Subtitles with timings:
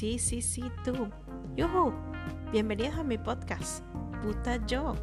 [0.00, 1.10] Sí, sí, sí, tú.
[1.56, 1.92] Yuhu.
[2.52, 3.84] Bienvenidos a mi podcast,
[4.22, 4.94] Puta Yo.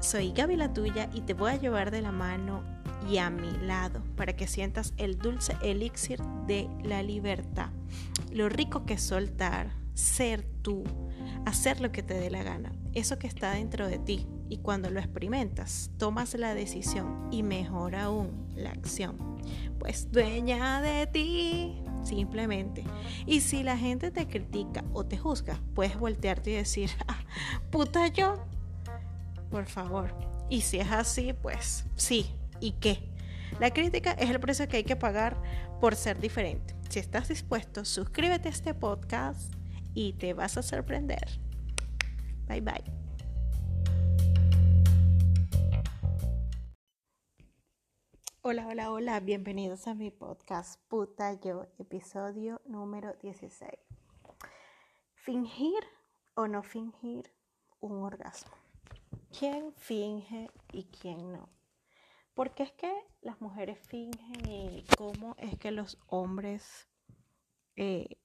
[0.00, 2.62] Soy Gaby la tuya y te voy a llevar de la mano
[3.06, 7.68] y a mi lado para que sientas el dulce elixir de la libertad.
[8.32, 10.84] Lo rico que es soltar, ser tú,
[11.44, 14.26] hacer lo que te dé la gana, eso que está dentro de ti.
[14.48, 19.18] Y cuando lo experimentas, tomas la decisión y mejor aún la acción.
[19.78, 22.84] Pues dueña de ti, simplemente.
[23.26, 27.20] Y si la gente te critica o te juzga, puedes voltearte y decir, ah,
[27.70, 28.44] puta yo,
[29.50, 30.14] por favor.
[30.48, 32.26] Y si es así, pues sí,
[32.60, 33.08] ¿y qué?
[33.60, 35.40] La crítica es el precio que hay que pagar
[35.80, 36.74] por ser diferente.
[36.88, 39.52] Si estás dispuesto, suscríbete a este podcast
[39.94, 41.40] y te vas a sorprender.
[42.48, 43.11] Bye bye.
[48.44, 53.70] Hola, hola, hola, bienvenidos a mi podcast Puta Yo, episodio número 16.
[55.14, 55.84] ¿Fingir
[56.34, 57.32] o no fingir
[57.78, 58.50] un orgasmo?
[59.38, 61.50] ¿Quién finge y quién no?
[62.34, 66.88] ¿Por qué es que las mujeres fingen y cómo es que los hombres
[67.76, 68.18] eh,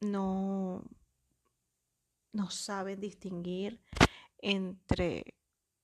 [0.00, 0.82] no,
[2.32, 3.82] no saben distinguir
[4.38, 5.34] entre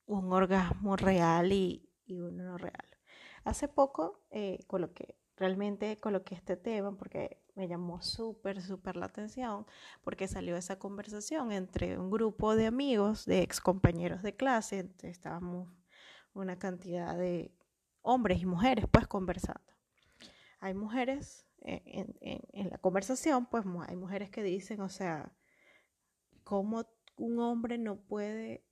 [0.06, 2.94] un orgasmo real y, y uno no real?
[3.45, 9.67] Hace poco eh, coloqué, realmente coloqué este tema porque me llamó súper, súper la atención,
[10.03, 15.69] porque salió esa conversación entre un grupo de amigos, de ex compañeros de clase, estábamos
[16.33, 17.53] una cantidad de
[18.03, 19.73] hombres y mujeres pues conversando.
[20.61, 25.33] Hay mujeres eh, en, en, la conversación, pues hay mujeres que dicen, o sea,
[26.45, 26.86] cómo
[27.17, 28.64] un hombre no puede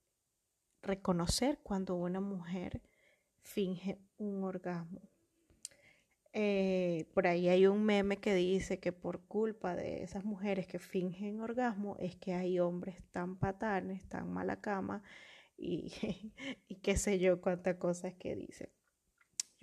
[0.81, 2.81] reconocer cuando una mujer
[3.43, 5.01] finge un orgasmo.
[6.35, 10.79] Eh, por ahí hay un meme que dice que por culpa de esas mujeres que
[10.79, 15.03] fingen orgasmo es que hay hombres tan patanes, tan mala cama
[15.57, 15.91] y,
[16.67, 18.69] y qué sé yo cuántas cosas que dicen.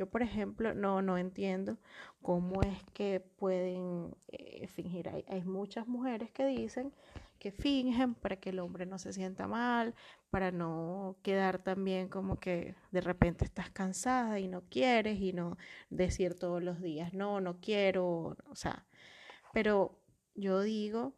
[0.01, 1.77] Yo, por ejemplo, no, no entiendo
[2.23, 5.11] cómo es que pueden eh, fingir.
[5.11, 6.95] Hay, hay muchas mujeres que dicen
[7.41, 9.95] que fingen para que el hombre no se sienta mal,
[10.31, 15.57] para no quedar también como que de repente estás cansada y no quieres y no
[15.89, 18.87] decir todos los días, no, no quiero, o sea,
[19.55, 19.99] pero
[20.35, 21.15] yo digo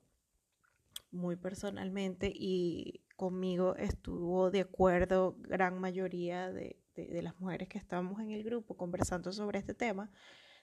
[1.10, 7.78] muy personalmente y conmigo estuvo de acuerdo gran mayoría de, de, de las mujeres que
[7.78, 10.10] estamos en el grupo conversando sobre este tema,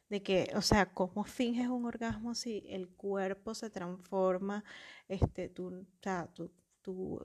[0.10, 4.64] de que, o sea, ¿cómo finges un orgasmo si el cuerpo se transforma,
[5.08, 6.30] este, tú, o sea,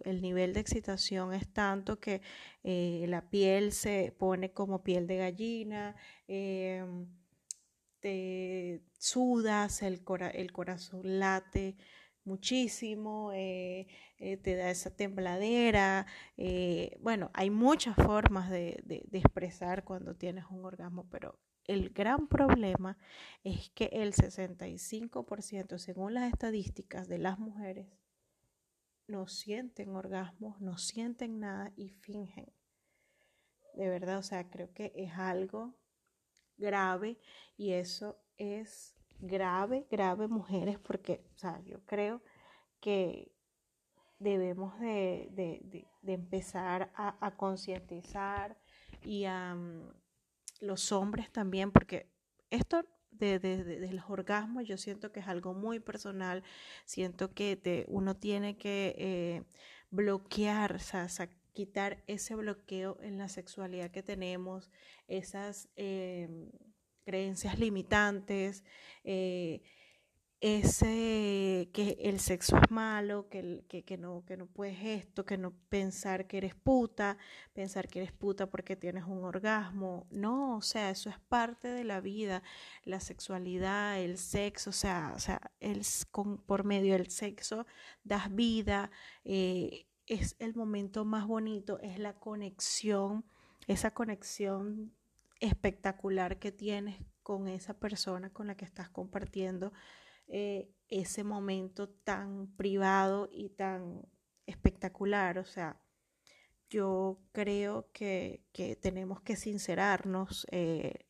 [0.04, 2.20] el nivel de excitación es tanto que
[2.62, 5.96] eh, la piel se pone como piel de gallina,
[6.28, 6.84] eh,
[8.00, 11.76] te sudas, el, cora el corazón late
[12.24, 13.86] muchísimo, eh,
[14.18, 16.06] eh, te da esa tembladera.
[17.00, 22.98] Bueno, hay muchas formas de, expresar cuando tienes un orgasmo, pero el gran problema
[23.42, 27.88] es que el 65%, según las estadísticas de las mujeres,
[29.06, 32.52] no sienten orgasmos, no sienten nada y fingen.
[33.74, 35.74] De verdad, o sea, creo que es algo
[36.56, 37.18] grave
[37.56, 42.22] y eso es grave, grave, mujeres, porque, o sea, yo creo
[42.80, 43.32] que
[44.18, 48.56] debemos de, de, de, empezar a, concientizar
[49.02, 49.92] y a um,
[50.60, 52.08] los hombres también, porque
[52.50, 56.42] esto de, de, los orgasmos yo siento que es algo muy personal,
[56.84, 59.42] siento que uno tiene que eh,
[59.90, 61.08] bloquear, o sea,
[61.52, 64.70] quitar ese bloqueo en la sexualidad que tenemos,
[65.06, 66.50] esas eh,
[67.04, 68.64] creencias limitantes,
[69.04, 69.62] eh,
[70.44, 75.38] ese que el sexo es malo, que, que, que, no, que no puedes esto, que
[75.38, 77.16] no pensar que eres puta,
[77.54, 80.06] pensar que eres puta porque tienes un orgasmo.
[80.10, 82.42] No, o sea, eso es parte de la vida,
[82.84, 85.80] la sexualidad, el sexo, o sea, o sea el,
[86.10, 87.64] con, por medio del sexo
[88.02, 88.90] das vida,
[89.24, 93.24] eh, es el momento más bonito, es la conexión,
[93.66, 94.92] esa conexión
[95.40, 99.72] espectacular que tienes con esa persona con la que estás compartiendo
[100.28, 104.02] eh, ese momento tan privado y tan
[104.46, 105.38] espectacular.
[105.38, 105.80] O sea,
[106.68, 111.06] yo creo que, que tenemos que sincerarnos, eh,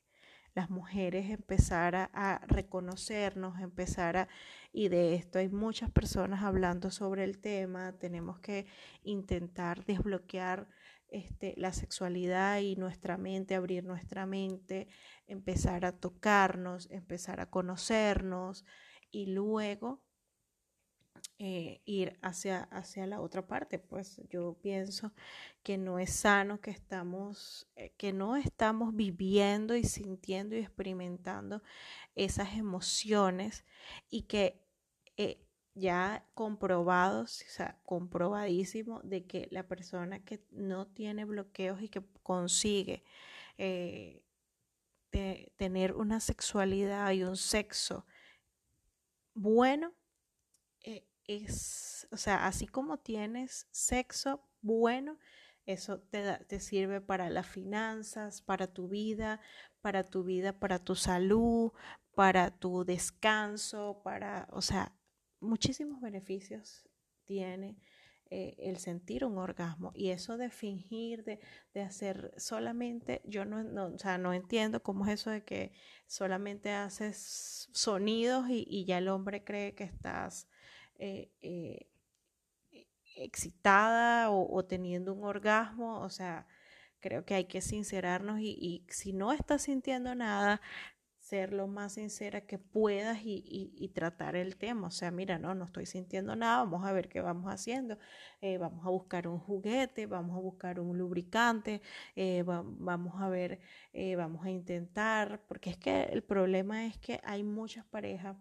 [0.54, 4.28] las mujeres empezar a, a, reconocernos, empezar a...
[4.72, 8.66] Y de esto hay muchas personas hablando sobre el tema, tenemos que
[9.02, 10.68] intentar desbloquear
[11.14, 14.88] este, la sexualidad y nuestra mente, abrir nuestra mente,
[15.28, 18.64] empezar a tocarnos, empezar a conocernos,
[19.14, 20.02] y luego
[21.38, 23.78] eh, ir hacia, hacia la otra parte.
[23.78, 25.12] Pues yo pienso
[25.62, 31.62] que no es sano que estamos, eh, que no estamos viviendo y sintiendo y experimentando
[32.16, 33.64] esas emociones
[34.10, 34.60] y que
[35.16, 41.88] eh, ya comprobados, o sea, comprobadísimo de que la persona que no tiene bloqueos y
[41.88, 43.04] que consigue
[45.56, 48.04] tener una sexualidad y un sexo
[49.34, 49.94] bueno,
[51.26, 55.18] es, o sea, así como tienes sexo bueno,
[55.66, 59.40] eso te, te sirve para las finanzas, para tu vida,
[59.80, 61.72] para tu vida, para tu salud,
[62.14, 64.94] para tu descanso, para, o sea,
[65.40, 66.88] muchísimos beneficios
[67.24, 67.76] tiene
[68.30, 69.92] eh, el sentir un orgasmo.
[69.94, 71.40] Y eso de fingir, de,
[71.74, 75.72] de hacer solamente, yo no, no, o sea, no entiendo cómo es eso de que
[76.06, 80.48] solamente haces sonidos y, y ya el hombre cree que estás
[80.96, 81.86] eh, eh,
[83.16, 86.46] excitada o, teniendo un orgasmo, o sea,
[87.00, 90.60] creo que hay que sincerarnos y, si no estás sintiendo nada,
[91.34, 94.86] ser lo más sincera que puedas y, tratar el tema.
[94.86, 97.98] O sea, mira, no, no estoy sintiendo nada, vamos a ver qué vamos haciendo.
[98.40, 101.82] Eh, vamos a buscar un juguete, vamos a buscar un lubricante,
[102.78, 103.60] vamos a ver,
[104.16, 108.36] vamos a intentar, porque es que el problema es que hay muchas parejas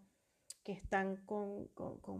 [0.64, 1.68] que están con,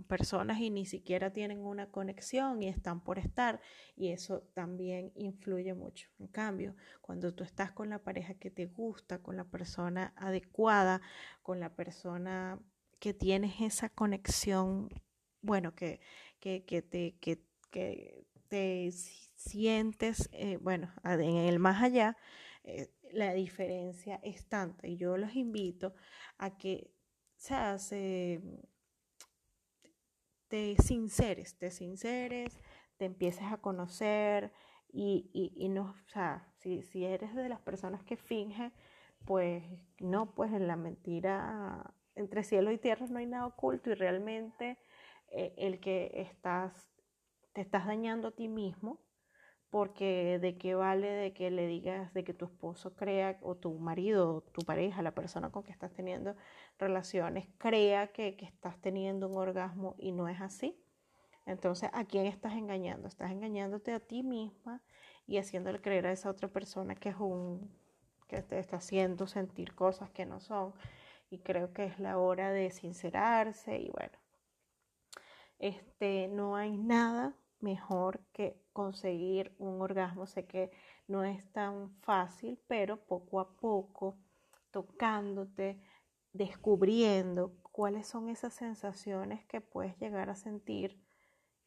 [0.08, 3.62] personas y ni siquiera tienen una conexión y están por estar
[3.96, 6.10] y eso también influye mucho.
[6.20, 11.02] En cambio, cuando tú estás con la pareja que te gusta, con la persona adecuada,
[11.42, 12.60] con la persona
[13.00, 14.90] que tienes esa conexión,
[15.42, 16.02] bueno, que,
[16.40, 22.18] que, te, que, te sientes, eh, bueno, en el más allá,
[22.64, 25.94] eh, la diferencia es tanta y yo los invito
[26.38, 26.92] a que
[27.44, 27.78] sea,
[30.48, 32.60] te sinceres, te sinceres,
[32.98, 34.54] te empieces a conocer
[34.88, 38.72] y, y, no, o sea, si, si, eres de las personas que finge,
[39.26, 39.64] pues
[40.00, 44.78] no, pues en la mentira, entre cielo y tierra no hay nada oculto y realmente
[45.30, 46.94] eh, el que estás,
[47.54, 49.00] te estás dañando a ti mismo
[49.74, 53.74] porque de qué vale de que le digas de que tu esposo crea o tu
[53.80, 56.36] marido o tu pareja, la persona con que estás teniendo
[56.78, 60.80] relaciones, crea que, estás teniendo un orgasmo y no es así.
[61.48, 63.08] Entonces, ¿a quién estás engañando?
[63.08, 64.84] Estás engañándote a ti misma
[65.26, 67.76] y haciéndole creer a esa otra persona que es un
[68.28, 70.76] que te está haciendo sentir cosas que no son.
[71.32, 74.20] Y creo que es la hora de sincerarse y bueno.
[75.58, 80.28] Este, no hay nada mejor que conseguir un orgasmo.
[80.28, 80.72] Sé que
[81.08, 84.18] no es tan fácil, pero poco a poco,
[84.72, 85.82] tocándote,
[86.34, 91.04] descubriendo cuáles son esas sensaciones que puedes llegar a sentir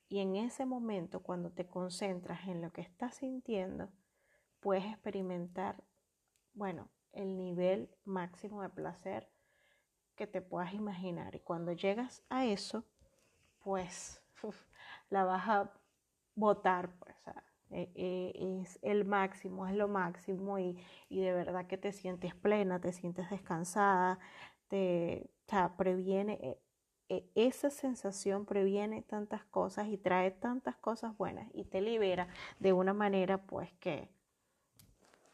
[0.09, 3.91] y en ese momento cuando te concentras en lo que estás sintiendo,
[4.61, 5.83] puedes experimentar,
[6.55, 9.29] bueno, el nivel máximo de placer
[10.15, 11.35] que te puedas imaginar.
[11.35, 12.85] Y cuando llegas a eso,
[13.59, 14.23] pues
[15.11, 15.73] la vas a
[16.37, 17.17] votar, pues,
[17.71, 20.79] e, e, es el máximo, es lo máximo y,
[21.11, 24.21] de verdad que te sientes plena, te sientes descansada,
[24.69, 25.29] te
[25.77, 26.59] previene,
[27.09, 32.29] e, esa sensación previene tantas cosas y trae tantas cosas buenas y te libera
[32.61, 34.09] de una manera pues que,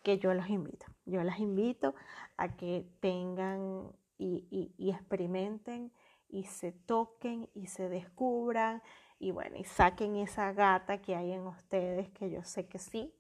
[0.03, 0.87] que yo los invito.
[1.05, 1.95] Yo las invito
[2.37, 5.93] a que tengan y, y experimenten
[6.29, 8.83] y se toquen y se descubran
[9.23, 13.15] y bueno, y saquen esa gata que hay en ustedes, que yo sé que sí,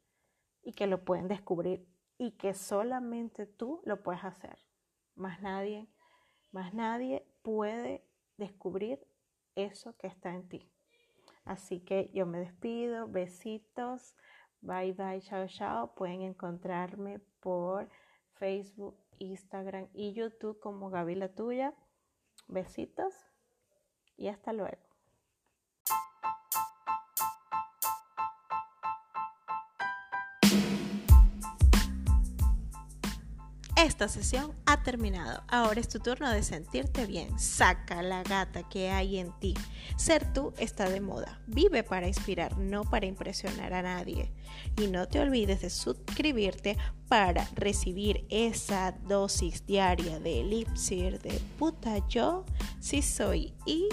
[0.60, 1.86] y que lo pueden descubrir
[2.18, 4.58] y que solamente tú lo puedes hacer.
[5.14, 5.88] Más nadie,
[6.50, 8.04] más nadie puede
[8.36, 8.98] descubrir
[9.54, 10.68] eso que está en ti.
[11.44, 14.16] Así que yo me despido, besitos,
[14.60, 15.94] bye bye, chao chao.
[15.94, 17.88] Pueden encontrarme por
[18.32, 21.72] Facebook, Instagram y YouTube como Gaby la tuya.
[22.48, 23.14] Besitos
[24.16, 24.91] y hasta luego.
[33.82, 35.42] Esta sesión ha terminado.
[35.48, 37.36] Ahora es tu turno de sentirte bien.
[37.36, 39.54] Saca la gata que hay en ti.
[39.96, 41.40] Ser tú está de moda.
[41.48, 44.32] Vive para inspirar, no para impresionar a nadie.
[44.80, 52.06] Y no te olvides de suscribirte para recibir esa dosis diaria de elipsir de puta
[52.06, 52.44] yo
[52.78, 53.88] si soy y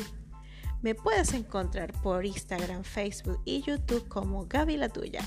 [0.83, 5.21] me puedes encontrar por Instagram, Facebook y YouTube como Gaby la tuya.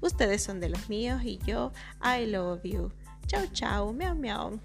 [0.00, 2.92] Ustedes son de los míos y yo I love you.
[3.28, 4.58] Chao, chao, miau, miau.